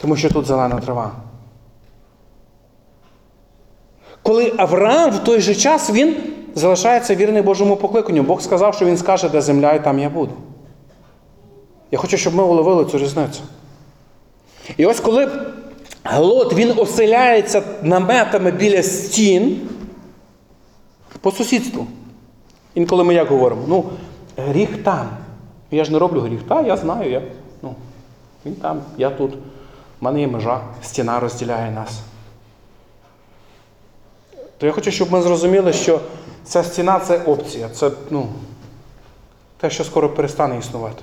[0.00, 1.12] Тому що тут зелена трава.
[4.22, 6.16] Коли Авраам в той же час він
[6.54, 8.22] залишається вірний Божому покликанню.
[8.22, 10.32] Бог сказав, що він скаже, де земля, і там я буду.
[11.90, 13.40] Я хочу, щоб ми уловили цю різницю.
[14.76, 15.28] І ось коли
[16.12, 19.68] Лот він оселяється наметами біля стін
[21.20, 21.86] по сусідству.
[22.74, 23.84] Інколи ми як говоримо, ну,
[24.36, 25.08] гріх там.
[25.70, 26.40] Я ж не роблю гріх.
[26.48, 27.22] Та, я знаю, я,
[27.62, 27.74] ну,
[28.46, 29.34] він там, я тут.
[30.00, 32.00] У мене є межа, стіна розділяє нас.
[34.58, 36.00] То я хочу, щоб ми зрозуміли, що
[36.44, 38.28] ця стіна це опція, це ну,
[39.56, 41.02] те, що скоро перестане існувати.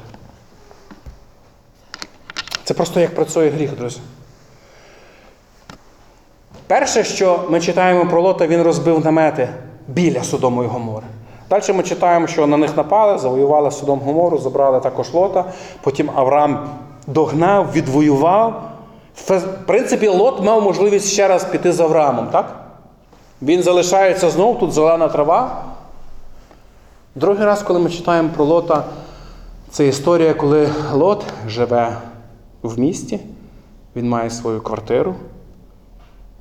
[2.63, 3.99] Це просто як працює гріх, друзі.
[6.71, 9.49] Перше, що ми читаємо про Лота, він розбив намети
[9.87, 11.05] біля Содому і Гомори.
[11.49, 15.45] Далі ми читаємо, що на них напали, завоювали Содом Гомору, забрали також Лота.
[15.81, 16.69] Потім Авраам
[17.07, 18.63] догнав, відвоював.
[19.15, 22.55] В принципі, Лот мав можливість ще раз піти з Авраамом, так?
[23.41, 25.63] Він залишається знову, тут зелена трава.
[27.15, 28.83] Другий раз, коли ми читаємо про Лота,
[29.69, 31.97] це історія, коли Лот живе
[32.63, 33.19] в місті,
[33.95, 35.15] він має свою квартиру,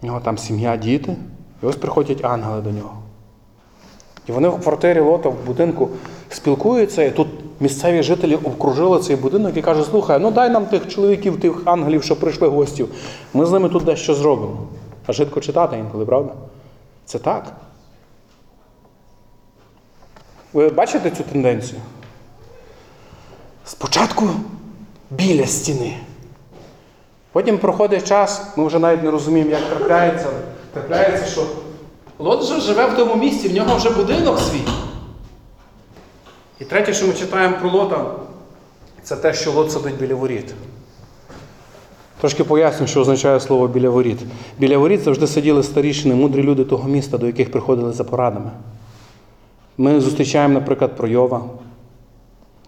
[0.03, 1.17] у нього там сім'я, діти,
[1.63, 2.97] і ось приходять ангели до нього.
[4.27, 5.89] І вони в квартирі Лота в будинку
[6.29, 7.29] спілкуються, і тут
[7.61, 12.03] місцеві жителі обкружили цей будинок і кажуть, слухай, ну дай нам тих чоловіків, тих ангелів,
[12.03, 12.89] що прийшли гостів.
[13.35, 14.57] Ми з ними тут дещо зробимо.
[15.07, 16.33] А жидко читати інколи, правда?
[17.05, 17.53] Це так.
[20.53, 21.81] Ви бачите цю тенденцію?
[23.65, 24.29] Спочатку
[25.11, 25.97] біля стіни.
[27.33, 30.27] Потім проходить час, ми вже навіть не розуміємо, як трапляється.
[30.73, 31.47] Трапляється, що
[32.19, 34.63] Лот вже живе в тому місці, в нього вже будинок свій.
[36.61, 38.05] І третє, що ми читаємо про Лота,
[39.03, 40.55] це те, що Лот сидить біля воріт.
[42.21, 44.19] Трошки поясню, що означає слово біля воріт.
[44.59, 48.51] Біля воріт завжди сиділи старішини, мудрі люди того міста, до яких приходили за порадами.
[49.79, 51.43] Ми зустрічаємо, наприклад, про Йова.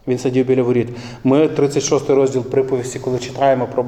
[0.07, 0.89] Він сидів біля воріт.
[1.25, 3.85] Ми 36 розділ приповісті, коли читаємо про,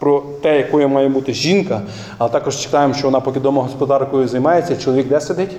[0.00, 1.82] про те, якою має бути жінка,
[2.18, 5.56] але також читаємо, що вона поки домогосподаркою займається, чоловік де сидить?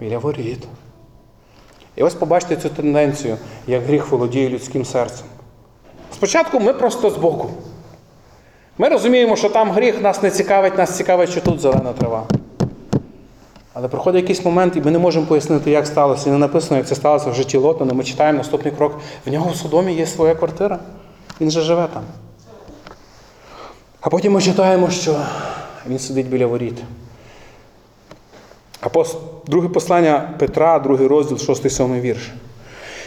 [0.00, 0.66] Біля воріт.
[1.96, 5.26] І ось побачите цю тенденцію, як гріх володіє людським серцем.
[6.14, 7.50] Спочатку ми просто збоку.
[8.78, 12.24] Ми розуміємо, що там гріх нас не цікавить, нас цікавить, що тут зелена трава.
[13.72, 16.28] Але проходить якийсь момент, і ми не можемо пояснити, як сталося.
[16.28, 19.00] І не написано, як це сталося в житті Лота, але ми читаємо наступний крок.
[19.26, 20.78] В нього в Содомі є своя квартира.
[21.40, 22.02] Він же живе там.
[24.06, 25.16] А потім ми читаємо, що
[25.88, 26.74] він сидить біля воріт.
[28.80, 29.16] Апост...
[29.46, 32.30] Друге послання Петра, другий розділ, 6-7 вірш.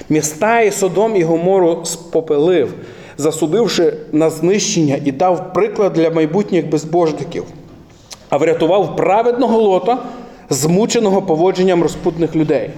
[0.10, 2.74] Міста і Содом і Гомору спопелив,
[3.18, 7.44] засудивши на знищення і дав приклад для майбутніх безбожників,
[8.30, 10.04] а врятував праведного лота,
[10.50, 12.70] змученого поводженням розпутних людей.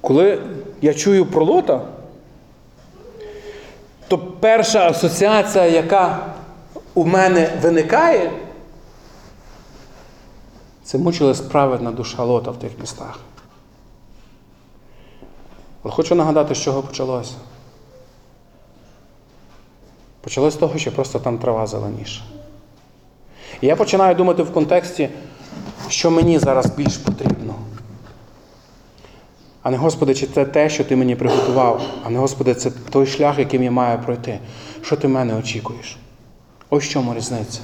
[0.00, 0.38] Коли
[0.80, 1.80] я чую про лота,
[4.12, 6.26] то перша асоціація, яка
[6.94, 8.32] у мене виникає,
[10.84, 13.20] це мучилась праведна душа лота в тих містах.
[15.82, 17.34] Але хочу нагадати, з чого почалося.
[20.20, 22.22] Почалось з того, що просто там трава зеленіша.
[23.60, 25.08] І я починаю думати в контексті,
[25.88, 27.54] що мені зараз більш потрібно.
[29.62, 33.06] А не, Господи, чи це те, що ти мені приготував, а не, Господи, це той
[33.06, 34.38] шлях, яким я маю пройти.
[34.82, 35.96] Що ти мене очікуєш?
[36.70, 37.60] Ось чому різниця.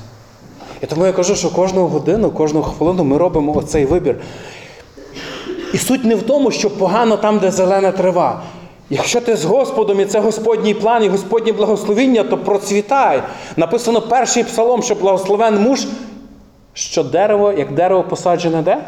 [0.83, 4.17] І тому я кажу, що кожну годину, кожну хвилину ми робимо оцей вибір.
[5.73, 8.43] І суть не в тому, що погано там, де зелена трава.
[8.91, 13.23] Якщо ти з Господом і це Господній план і Господнє благословіння, то процвітай.
[13.57, 15.87] Написано перший псалом, що благословен муж,
[16.73, 18.79] що дерево, як дерево посаджене де?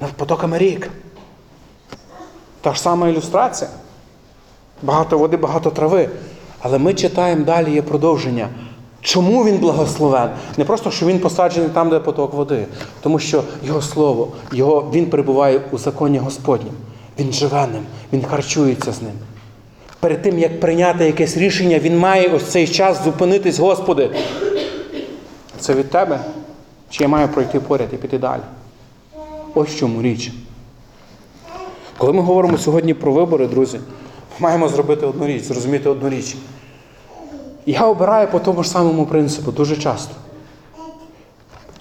[0.00, 0.90] Над потоками рік.
[2.66, 3.70] Та ж сама ілюстрація.
[4.82, 6.08] Багато води, багато трави.
[6.60, 8.48] Але ми читаємо далі є продовження.
[9.00, 10.30] Чому він благословен?
[10.56, 12.66] Не просто, що він посаджений там, де поток води,
[13.00, 16.72] тому що його слово, його, він перебуває у законі Господнім.
[17.18, 19.14] Він живе ним, він харчується з ним.
[20.00, 24.10] Перед тим, як прийняти якесь рішення, він має ось цей час зупинитись, Господи.
[25.60, 26.20] Це від тебе?
[26.90, 28.42] Чи я маю пройти поряд і піти далі?
[29.54, 30.32] Ось чому річ.
[31.98, 36.36] Коли ми говоримо сьогодні про вибори, друзі, ми маємо зробити одну річ, зрозуміти одну річ.
[37.66, 40.14] Я обираю по тому ж самому принципу дуже часто.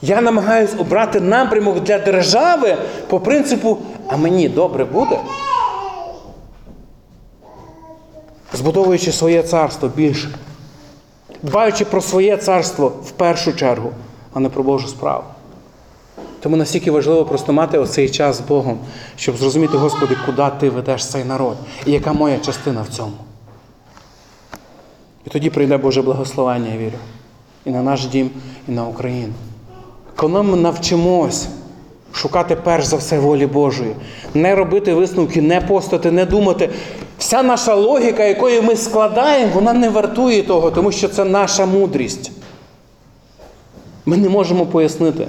[0.01, 5.19] Я намагаюся обрати напрямок для держави по принципу, а мені добре буде.
[8.53, 10.29] Збудовуючи своє царство більше,
[11.43, 13.91] дбаючи про своє царство в першу чергу,
[14.33, 15.23] а не про Божу справу.
[16.45, 18.77] Тому настільки важливо просто мати оцей час з Богом,
[19.15, 23.11] щоб зрозуміти, Господи, куди ти ведеш цей народ і яка моя частина в цьому.
[25.27, 26.97] І тоді прийде Боже благословення, я вірю.
[27.65, 28.29] І на наш дім,
[28.67, 29.33] і на Україну.
[30.15, 31.47] Коли ми навчимось
[32.13, 33.95] шукати перш за все волі Божої,
[34.33, 36.69] не робити висновки, не постати, не думати.
[37.17, 42.31] Вся наша логіка, якою ми складаємо, вона не вартує того, тому що це наша мудрість.
[44.05, 45.27] Ми не можемо пояснити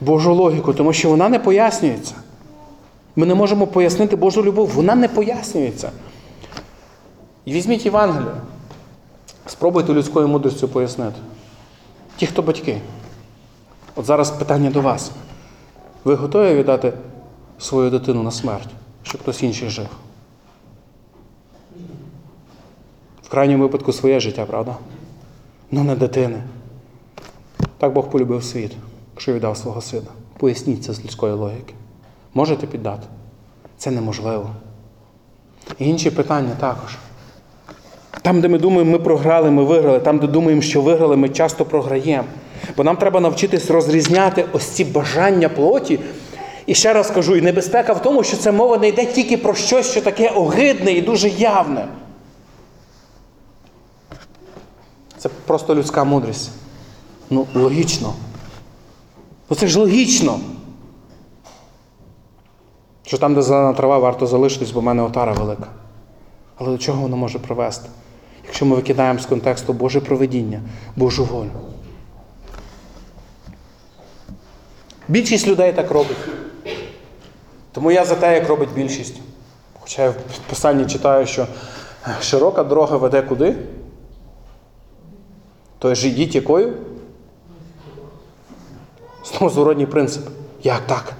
[0.00, 2.14] Божу логіку, тому що вона не пояснюється.
[3.16, 5.90] Ми не можемо пояснити Божу любов, вона не пояснюється.
[7.44, 8.34] І візьміть Євангелію.
[9.46, 11.16] Спробуйте людською мудрістю пояснити.
[12.16, 12.80] Ті, хто батьки.
[13.96, 15.10] От зараз питання до вас.
[16.04, 16.92] Ви готові віддати
[17.58, 18.68] свою дитину на смерть,
[19.02, 19.86] щоб хтось інший жив?
[23.22, 24.76] В крайньому випадку своє життя, правда?
[25.70, 26.42] Ну не дитини.
[27.78, 28.72] Так Бог полюбив світ,
[29.18, 30.06] якщо віддав свого сина.
[30.38, 31.74] Поясніть це з людської логіки.
[32.34, 33.06] Можете піддати?
[33.78, 34.50] Це неможливо.
[35.78, 36.96] І інші питання також.
[38.22, 41.64] Там, де ми думаємо, ми програли, ми виграли, там, де думаємо, що виграли, ми часто
[41.64, 42.28] програємо.
[42.76, 46.00] Бо нам треба навчитись розрізняти ось ці бажання плоті.
[46.66, 49.54] І ще раз кажу, і небезпека в тому, що це мова не йде тільки про
[49.54, 51.88] щось, що таке огидне і дуже явне.
[55.16, 56.50] Це просто людська мудрість.
[57.30, 58.14] Ну, логічно.
[59.50, 60.40] Ну це ж логічно.
[63.06, 65.66] Що там, де зелена трава, варто залишитись, бо в мене отара велика.
[66.56, 67.88] Але до чого воно може привести?
[68.44, 70.60] Якщо ми викидаємо з контексту Боже проведіння,
[70.96, 71.50] Божу волю.
[75.08, 76.16] Більшість людей так робить.
[77.72, 79.14] Тому я за те, як робить більшість.
[79.80, 80.14] Хоча я в
[80.50, 81.46] писанні читаю, що
[82.20, 83.56] широка дорога веде куди?
[85.78, 86.74] То ж ідіть якою?
[89.40, 90.22] Зворотній принцип.
[90.62, 91.12] Як так?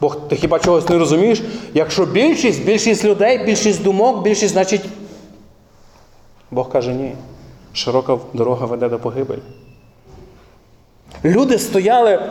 [0.00, 1.42] Бог, ти хіба чогось не розумієш?
[1.74, 4.84] Якщо більшість, більшість людей, більшість думок, більшість, значить.
[6.50, 7.14] Бог каже, ні.
[7.72, 9.38] Широка дорога веде до погибелі.
[11.24, 12.22] Люди стояли,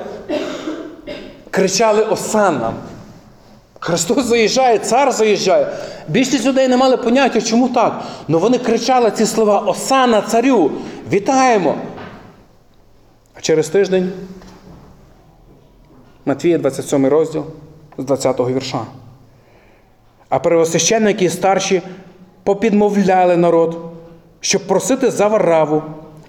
[1.51, 2.73] кричали Осанна.
[3.79, 5.67] Христос заїжджає, цар заїжджає.
[6.07, 8.03] Більшість людей не мали поняття, чому так.
[8.27, 10.71] Ну вони кричали ці слова Осана царю!
[11.12, 11.75] Вітаємо!
[13.33, 14.12] А через тиждень
[16.27, 17.43] Матвія, 27 розділ
[17.97, 18.79] з 20 го вірша.
[20.29, 21.81] А первосвященники і старші
[22.43, 23.77] попідмовляли народ,
[24.39, 25.83] щоб просити за Вараву,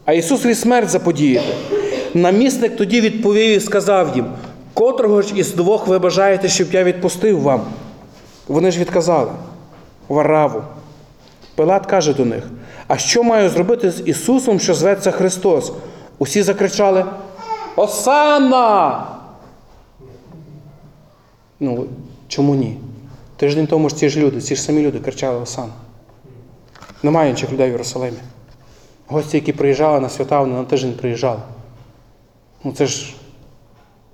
[0.05, 1.55] а Ісусові смерть заподіяти.
[2.15, 4.27] Намісник тоді відповів і сказав їм,
[4.75, 7.61] котрого ж із двох ви бажаєте, щоб я відпустив вам?
[8.49, 9.31] Вони ж відказали
[10.09, 10.63] Вараву.
[11.55, 12.45] Пилат каже до них:
[12.89, 15.73] А що маю зробити з Ісусом, що зветься Христос?
[16.19, 17.05] Усі закричали:
[17.77, 19.18] Осанна!
[21.61, 21.87] Ну,
[22.29, 22.79] чому ні?
[23.37, 25.73] Тиждень тому ж ці ж люди, ці ж самі люди кричали Осанна.
[27.03, 28.17] Немає інших людей в Єрусалимі.
[29.07, 31.41] Гості, які приїжджали на свята, вони на тиждень приїжджали.
[32.65, 33.15] Ну це ж.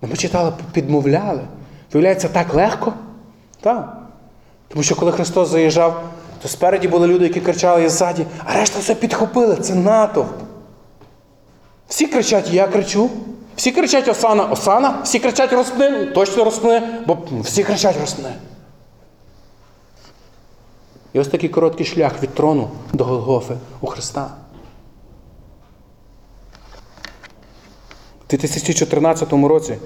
[0.02, 1.40] ну, Ми читали, підмовляли.
[1.92, 2.92] Виявляється, так легко?
[3.60, 3.98] Так.
[4.68, 6.04] Тому що коли Христос заїжджав,
[6.42, 9.56] то спереді були люди, які кричали і ззаді, а решта все підхопили.
[9.56, 10.34] Це натовп.
[11.88, 13.10] Всі кричать, я кричу.
[13.56, 18.34] Всі кричать Осана, Осана, всі кричать розпни, точно розпни, бо всі кричать розпни.
[21.12, 24.30] І ось такий короткий шлях від трону до Голгофи у Христа.
[28.22, 29.78] У 2014 році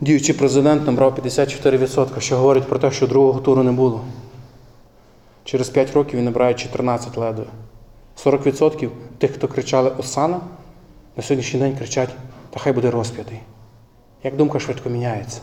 [0.00, 4.00] діючий президент набрав 54%, що говорить про те, що другого туру не було.
[5.44, 7.44] Через 5 років він набирає 14 ледве.
[8.24, 10.40] 40% тих, хто кричали Осана,
[11.16, 12.10] на сьогоднішній день кричать,
[12.50, 13.38] та хай буде розп'ятий.
[14.24, 15.40] Як думка швидко міняється.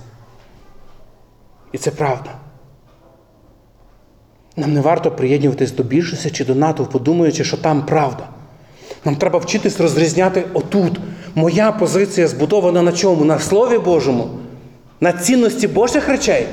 [1.71, 2.31] І це правда.
[4.55, 8.29] Нам не варто приєднуватись до більшості чи до натовпу, думаючи, що там правда.
[9.05, 10.99] Нам треба вчитись розрізняти отут.
[11.35, 13.25] Моя позиція збудована на чому?
[13.25, 14.29] На Слові Божому,
[14.99, 16.47] на цінності Божих речей.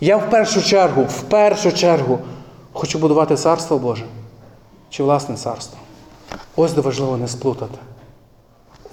[0.00, 2.18] Я в першу чергу, в першу чергу
[2.72, 4.04] хочу будувати царство Боже
[4.90, 5.78] чи власне царство.
[6.56, 7.78] Ось де важливо не сплутати.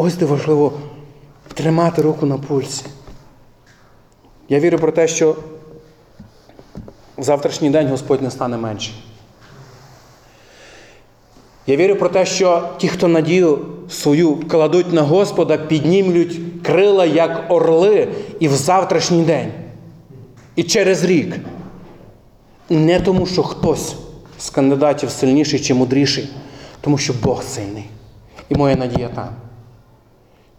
[0.04, 0.74] Ось де важливо
[1.54, 2.86] тримати руку на пульсі.
[4.50, 5.36] Я вірю про те, що
[7.18, 8.92] в завтрашній день Господь не стане менше.
[11.68, 17.52] Я вірю про те, що ті, хто надію свою кладуть на Господа, піднімлють крила як
[17.52, 18.08] орли
[18.40, 19.52] і в завтрашній день,
[20.56, 21.36] і через рік.
[22.70, 23.96] Не тому, що хтось
[24.40, 26.30] з кандидатів сильніший чи мудріший,
[26.82, 27.90] тому що Бог сильний.
[28.50, 29.30] І моя надія там.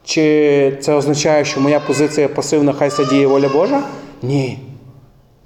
[0.05, 3.82] Чи це означає, що моя позиція пасивна, хай садіє воля Божа?
[4.22, 4.59] Ні.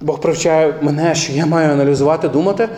[0.01, 2.69] Бог привчає мене, що я маю аналізувати, думати.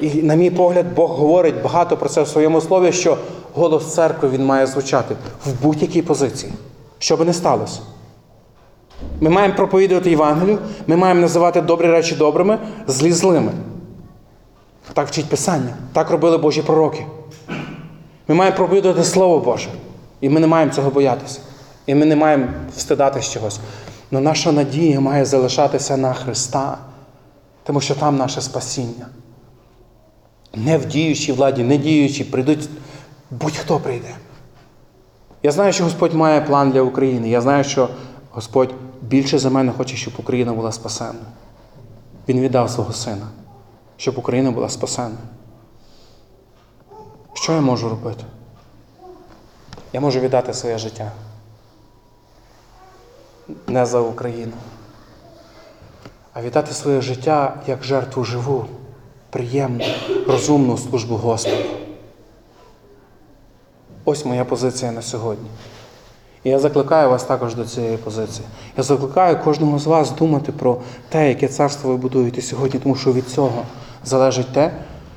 [0.00, 3.16] І, на мій погляд, Бог говорить багато про це в своєму слові, що
[3.54, 5.14] голос церкви він має звучати
[5.46, 6.52] в будь-якій позиції,
[6.98, 7.80] що би не сталося.
[9.20, 13.52] Ми маємо проповідувати Євангелію, ми маємо називати добрі речі добрими, злі злими.
[14.94, 17.06] Так вчить Писання, так робили Божі пророки.
[18.28, 19.68] Ми маємо проповідувати Слово Боже.
[20.20, 21.40] І ми не маємо цього боятися.
[21.86, 22.46] І ми не маємо
[22.76, 23.60] встидатись чогось.
[24.12, 26.78] Але наша надія має залишатися на Христа,
[27.64, 29.06] тому що там наше спасіння.
[30.54, 32.68] не в діючій владі, не діючі, прийдуть,
[33.30, 34.14] будь-хто прийде.
[35.42, 37.28] Я знаю, що Господь має план для України.
[37.28, 37.88] Я знаю, що
[38.30, 41.20] Господь більше за мене хоче, щоб Україна була спасена.
[42.28, 43.26] Він віддав свого сина,
[43.96, 45.16] щоб Україна була спасена.
[47.34, 48.24] Що я можу робити?
[49.92, 51.12] Я можу віддати своє життя.
[53.66, 54.52] Не за Україну,
[56.32, 58.66] а віддати своє життя як жертву живу,
[59.30, 59.84] приємну,
[60.26, 61.64] розумну службу Господу.
[64.04, 65.48] Ось моя позиція на сьогодні.
[66.44, 68.48] І я закликаю вас також до цієї позиції.
[68.76, 73.12] Я закликаю кожного з вас думати про те, яке царство ви будуєте сьогодні, тому що
[73.12, 73.62] від цього
[74.04, 74.72] залежить те,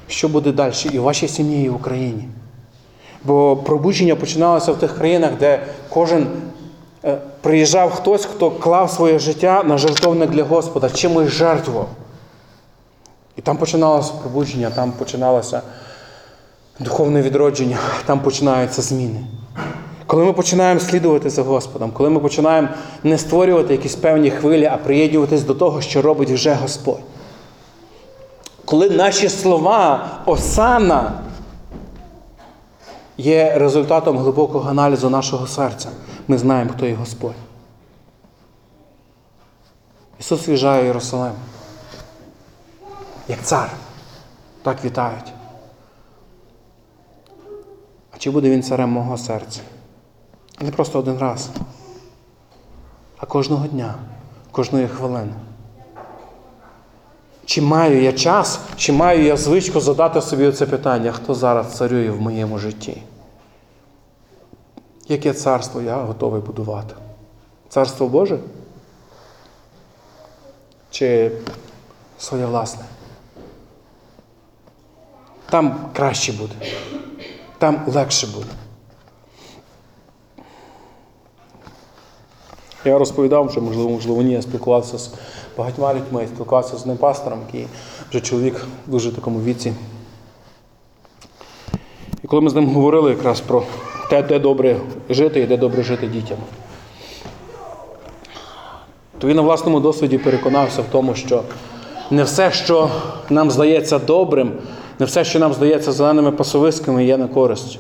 [0.07, 2.27] що буде далі і в вашій сім'ї, і в Україні.
[3.23, 5.59] Бо пробудження починалося в тих країнах, де
[5.89, 6.27] кожен
[7.05, 11.87] е, приїжджав хтось, хто клав своє життя на жертовник для Господа, чимось жертвував.
[13.35, 15.61] І там починалося пробудження, там починалося
[16.79, 19.19] духовне відродження, там починаються зміни.
[20.07, 22.67] Коли ми починаємо слідувати за Господом, коли ми починаємо
[23.03, 26.99] не створювати якісь певні хвилі, а приєднуватись до того, що робить вже Господь.
[28.65, 31.11] Коли наші слова осана
[33.21, 35.89] є результатом глибокого аналізу нашого серця,
[36.27, 37.35] ми знаємо, хто є Господь.
[40.19, 41.33] Ісус в'їжджає Єрусалим.
[43.27, 43.71] Як цар.
[44.63, 45.33] Так вітають.
[48.11, 49.61] А чи буде він царем мого серця?
[50.61, 51.49] Не просто один раз,
[53.17, 53.95] а кожного дня,
[54.51, 55.33] кожної хвилини.
[57.45, 62.09] Чи маю я час, чи маю я звичку задати собі це питання, хто зараз царює
[62.09, 63.01] в моєму житті?
[65.11, 66.95] Яке царство я готовий будувати?
[67.69, 68.39] Царство Боже?
[70.91, 71.31] Чи
[72.19, 72.85] своє власне?
[75.49, 76.53] Там краще буде,
[77.57, 78.49] там легше буде.
[82.85, 85.13] Я розповідав, що можливо, можливо, ні, я спілкувався з
[85.57, 87.67] багатьма людьми, спілкувався з одним пастором, який
[88.09, 89.73] вже чоловік в дуже такому віці.
[92.23, 93.63] І коли ми з ним говорили якраз про
[94.11, 94.75] те, де добре
[95.09, 96.37] жити і де добре жити дітям,
[99.19, 101.43] то він на власному досвіді переконався в тому, що
[102.09, 102.89] не все, що
[103.29, 104.51] нам здається добрим,
[104.99, 107.79] не все, що нам здається зеленими пасовиськами, є на користь.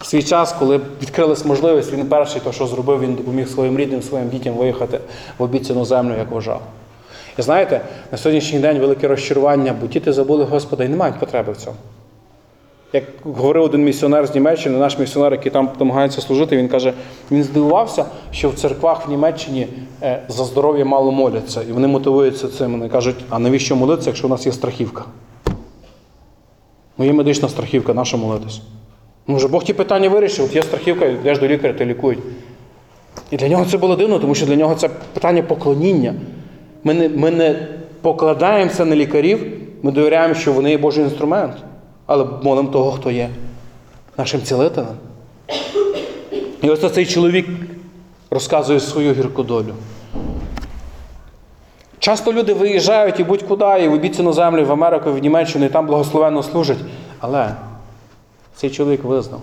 [0.00, 4.02] В свій час, коли відкрилась можливість, він перший, то, що зробив, він допоміг своїм рідним,
[4.02, 4.98] своїм дітям виїхати
[5.38, 6.60] в обіцяну землю, як вважав.
[7.38, 7.80] І знаєте,
[8.12, 11.76] на сьогоднішній день велике розчарування, бо діти забули Господа і не мають потреби в цьому.
[12.92, 16.92] Як говорив один місіонер з Німеччини, наш місіонер, який там намагається служити, він каже,
[17.30, 19.66] він здивувався, що в церквах в Німеччині
[20.02, 21.62] е, за здоров'я мало моляться.
[21.68, 22.72] І вони мотивуються цим.
[22.72, 25.04] Вони кажуть, а навіщо молитися, якщо у нас є страхівка?
[26.98, 28.60] Ну, є медична страхівка, наша молитись.
[29.26, 32.18] Може, Бог ті питання вирішив, от є страхівка, йдеш до лікаря, ти лікують.
[33.30, 36.14] І для нього це було дивно, тому що для нього це питання поклоніння.
[36.84, 37.68] Ми не, ми не
[38.00, 39.46] покладаємося на лікарів,
[39.82, 41.52] ми довіряємо, що вони є Божий інструмент,
[42.06, 43.30] але молимо того, хто є
[44.18, 44.94] нашим цілителем.
[46.62, 47.48] І ось цей чоловік
[48.30, 49.74] розказує свою гірку долю.
[51.98, 55.86] Часто люди виїжджають і будь-куди, і в обіцяну землю, в Америку, в Німеччину, і там
[55.86, 56.78] благословенно служать.
[57.20, 57.54] Але
[58.54, 59.40] цей чоловік визнав.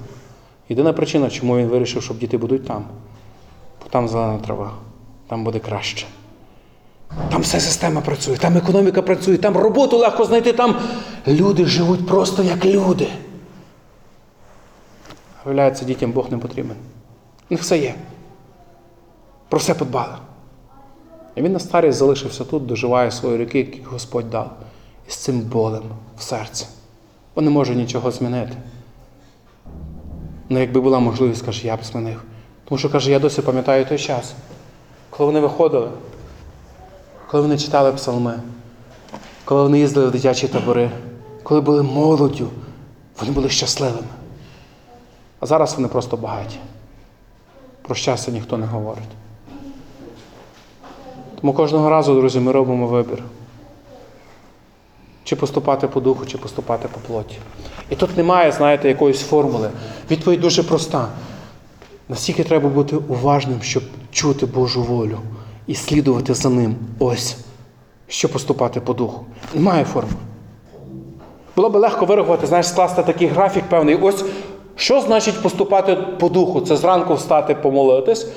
[0.69, 2.83] Єдина причина, чому він вирішив, щоб діти будуть там.
[3.83, 4.71] Бо там зелена трава,
[5.27, 6.07] там буде краще.
[7.31, 10.75] Там вся система працює, там економіка працює, там роботу легко знайти, там
[11.27, 13.07] люди живуть просто як люди.
[15.45, 16.75] Виявляється, дітям Бог не потрібен.
[17.49, 17.95] У них все є.
[19.49, 20.13] Про все подбали.
[21.35, 24.51] І він на старість залишився тут, доживає свої роки, які Господь дав.
[25.07, 25.83] І з цим болем
[26.17, 26.65] в серці.
[27.35, 28.53] Бо не може нічого змінити.
[30.49, 32.21] Ну, якби була можливість, каже, я б змінив.
[32.65, 34.33] Тому що, каже, я досі пам'ятаю той час,
[35.09, 35.89] коли вони виходили,
[37.31, 38.39] коли вони читали псалми,
[39.45, 40.91] коли вони їздили в дитячі табори,
[41.43, 42.47] коли були молоддю,
[43.19, 44.07] вони були щасливими.
[45.39, 46.59] А зараз вони просто багаті.
[47.81, 49.09] Про щастя ніхто не говорить.
[51.41, 53.23] Тому кожного разу, друзі, ми робимо вибір.
[55.23, 57.37] Чи поступати по духу, чи поступати по плоті.
[57.89, 59.71] І тут немає, знаєте, якоїсь формули.
[60.11, 61.07] Відповідь дуже проста.
[62.09, 65.19] Настільки треба бути уважним, щоб чути Божу волю
[65.69, 66.75] і слідувати за ним.
[66.99, 67.37] Ось,
[68.07, 69.25] що поступати по духу.
[69.53, 70.15] Немає формули.
[71.55, 73.95] Було би легко вирахувати, знаєш, скласти такий графік певний.
[73.95, 74.25] Ось
[74.75, 76.61] що значить поступати по духу?
[76.61, 78.27] Це зранку встати, помолитись,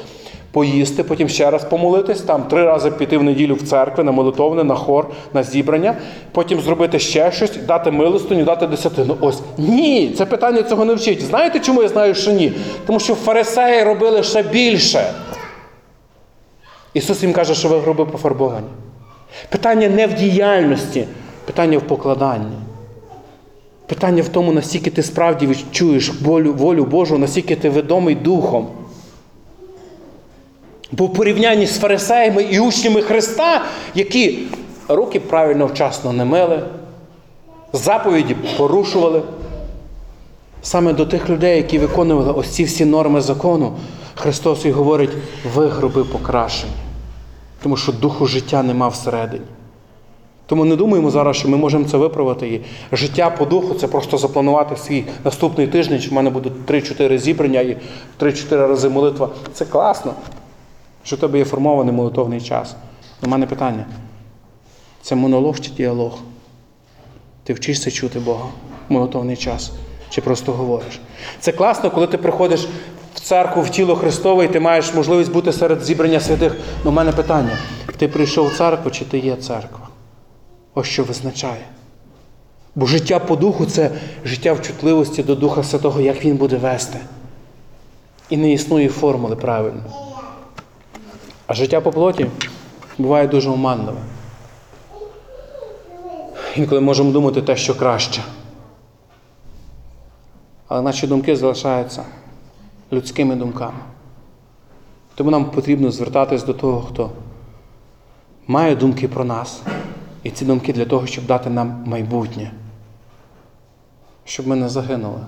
[0.51, 4.65] поїсти, потім ще раз помолитись, там три рази піти в неділю в церкву, на молитовне,
[4.65, 5.97] на хор, на зібрання,
[6.33, 9.17] потім зробити ще щось, дати милостиню, дати десятину.
[9.21, 11.23] Ось ні, це питання цього не вчить.
[11.23, 12.53] Знаєте, чому я знаю, що ні?
[12.87, 15.15] Тому що фарисеї робили ще більше.
[16.95, 18.67] Ісус їм каже, що ви гроби пофарбовані.
[19.49, 21.07] Питання не в діяльності,
[21.45, 22.57] питання в покладанні.
[23.87, 28.69] Питання в тому, наскільки ти справді відчуєш волю, волю Божу, наскільки ти відомий духом.
[30.93, 33.65] Бо в порівнянні з фарисеями і учнями Христа,
[33.95, 34.39] які
[34.89, 36.63] руки правильно вчасно не мили,
[37.73, 39.23] заповіді порушували.
[40.63, 43.73] Саме до тих людей, які виконували ось ці всі норми закону,
[44.15, 45.11] Христос і говорить,
[45.55, 46.73] ви гроби покрашені.
[47.63, 49.45] Тому що духу життя нема всередині.
[50.47, 52.49] Тому не думаємо зараз, що ми можемо це виправити.
[52.49, 52.61] І
[52.97, 57.61] життя по духу це просто запланувати свій наступний тиждень, що в мене будуть 3-4 зібрання
[57.61, 57.77] і
[58.21, 59.29] 3-4 рази молитва.
[59.53, 60.15] Це класно,
[61.05, 62.77] що в тебе є формований молитовний час.
[63.23, 63.87] У мене питання:
[65.03, 66.19] це монолог чи діалог?
[67.45, 68.45] Ти вчишся чути Бога
[68.89, 69.73] в молитовний час,
[70.11, 71.01] чи просто говориш?
[71.41, 72.69] Це класно, коли ти приходиш
[73.15, 76.57] в церкву, в тіло Христове, і ти маєш можливість бути серед зібрання святих.
[76.85, 77.59] Ну, у мене питання:
[77.97, 79.89] ти прийшов в церкву, чи ти є церква?
[80.75, 81.67] Ось що визначає.
[82.75, 83.91] Бо життя по духу це
[84.25, 86.99] життя в чутливості до Духа Святого, як Він буде вести.
[88.29, 89.83] І не існує формули правильно.
[91.47, 92.27] А життя по плоті
[92.99, 94.01] буває дуже оманливе.
[96.57, 98.23] Інколи можемо думати те, що краще.
[100.69, 102.05] Але наші думки залишаються
[102.93, 103.81] людськими думками.
[105.15, 107.11] Тому нам потрібно звертатись до того, хто
[108.47, 109.63] має думки про нас.
[110.23, 112.53] І ці думки для того, щоб дати нам майбутнє,
[114.25, 115.21] щоб ми не загинули.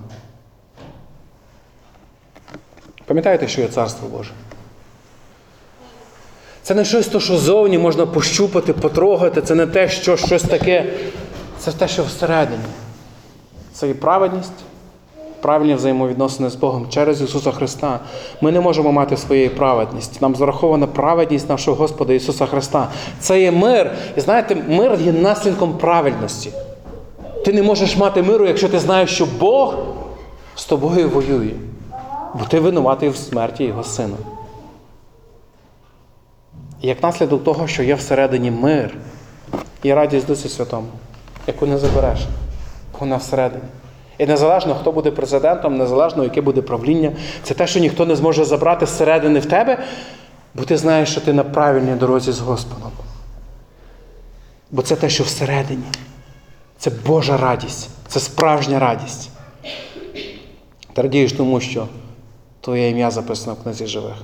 [3.05, 4.31] Пам'ятаєте, що є Царство Боже?
[6.61, 10.93] Це не щось, то, що зовні можна пощупати, потрогати, це не те, що щось таке.
[11.59, 12.63] Це те, що всередині.
[13.73, 14.51] Це і праведність,
[15.45, 17.99] правильні взаємовідносини з Богом через Ісуса Христа.
[18.41, 20.17] Ми не можемо мати своєї праведності.
[20.21, 22.87] Нам зарахована праведність нашого Господа Ісуса Христа.
[23.19, 23.91] Це є мир.
[24.17, 26.51] І знаєте, мир є наслідком правильності.
[27.45, 29.75] Ти не можеш мати миру, якщо ти знаєш, що Бог
[30.55, 31.53] з тобою воює.
[32.33, 34.17] Бо ти винуватий в смерті Його Сина.
[36.81, 38.97] І як наслідок того, що є всередині мир
[39.83, 40.87] і радість Дусі Святому,
[41.47, 42.19] яку не забереш,
[42.99, 43.63] вона всередині.
[44.17, 47.11] І незалежно, хто буде президентом, незалежно, яке буде правління,
[47.43, 49.83] це те, що ніхто не зможе забрати зсередини в тебе,
[50.53, 52.91] бо ти знаєш, що ти на правильній дорозі з Господом.
[54.71, 55.83] Бо це те, що всередині.
[56.77, 59.29] Це Божа радість, це справжня радість.
[60.93, 61.87] Ти радієш тому, що
[62.61, 64.15] твоє ім'я записано в книзі живих.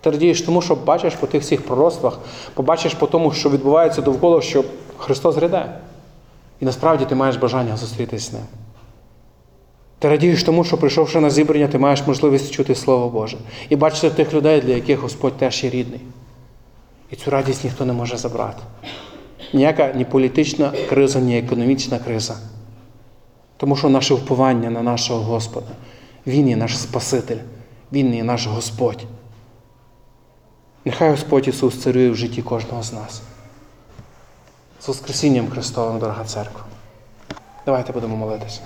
[0.00, 2.18] Ти радієш тому, що бачиш по тих всіх пророцтвах,
[2.54, 4.64] побачиш по тому, що відбувається довкола, що
[4.98, 5.74] Христос гряде.
[6.60, 8.42] І насправді ти маєш бажання зустрітися з ним.
[9.98, 13.38] Ти радієш тому, що прийшовши на зібрання, ти маєш можливість чути Слово Боже
[13.68, 16.00] і бачити тих людей, для яких Господь теж є рідний.
[17.10, 18.62] І цю радість ніхто не може забрати.
[19.52, 22.36] Ніяка ні політична криза, ні економічна криза.
[23.56, 25.70] Тому що наше вповання на нашого Господа,
[26.26, 27.38] Він є наш Спаситель,
[27.92, 29.04] Він є наш Господь.
[30.84, 33.22] Нехай Господь Ісус царює в житті кожного з нас.
[34.80, 36.64] З Воскресінням Христовим, дорога церква.
[37.66, 38.60] Давайте будемо молитися.